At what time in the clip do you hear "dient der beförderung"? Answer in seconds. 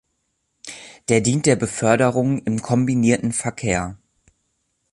1.21-2.39